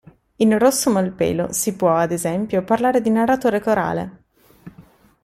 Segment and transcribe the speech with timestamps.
[0.37, 4.23] In Rosso Malpelo si può, ad esempio, parlare di narratore corale.